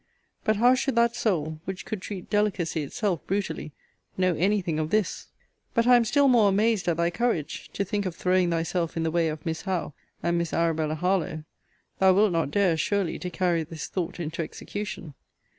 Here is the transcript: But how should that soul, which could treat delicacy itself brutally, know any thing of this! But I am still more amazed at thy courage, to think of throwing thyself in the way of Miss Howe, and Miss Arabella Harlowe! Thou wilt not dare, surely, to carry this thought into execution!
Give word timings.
But 0.43 0.55
how 0.55 0.73
should 0.73 0.95
that 0.95 1.15
soul, 1.15 1.59
which 1.65 1.85
could 1.85 2.01
treat 2.01 2.27
delicacy 2.27 2.81
itself 2.81 3.23
brutally, 3.27 3.71
know 4.17 4.33
any 4.33 4.59
thing 4.59 4.79
of 4.79 4.89
this! 4.89 5.27
But 5.75 5.85
I 5.85 5.95
am 5.95 6.05
still 6.05 6.27
more 6.27 6.49
amazed 6.49 6.87
at 6.87 6.97
thy 6.97 7.11
courage, 7.11 7.69
to 7.73 7.85
think 7.85 8.07
of 8.07 8.15
throwing 8.15 8.49
thyself 8.49 8.97
in 8.97 9.03
the 9.03 9.11
way 9.11 9.27
of 9.27 9.45
Miss 9.45 9.61
Howe, 9.61 9.93
and 10.23 10.39
Miss 10.39 10.53
Arabella 10.53 10.95
Harlowe! 10.95 11.43
Thou 11.99 12.13
wilt 12.13 12.31
not 12.31 12.49
dare, 12.49 12.77
surely, 12.77 13.19
to 13.19 13.29
carry 13.29 13.61
this 13.61 13.85
thought 13.85 14.19
into 14.19 14.41
execution! 14.41 15.13